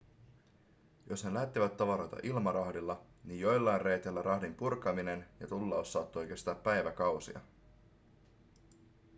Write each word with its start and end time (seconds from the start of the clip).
jos 1.09 1.25
ne 1.25 1.33
lähettivät 1.33 1.77
tavaroita 1.77 2.17
ilmarahdilla 2.23 3.01
niin 3.23 3.39
joillain 3.39 3.81
reiteillä 3.81 4.21
rahdin 4.21 4.55
purkaminen 4.55 5.25
ja 5.39 5.47
tullaus 5.47 5.93
saattoi 5.93 6.27
kestää 6.27 6.55
päiväkausia 6.55 7.39